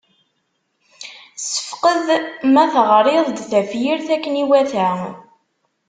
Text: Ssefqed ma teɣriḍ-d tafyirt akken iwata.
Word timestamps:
Ssefqed 1.41 2.07
ma 2.53 2.63
teɣriḍ-d 2.73 3.37
tafyirt 3.51 4.07
akken 4.15 4.39
iwata. 4.43 4.89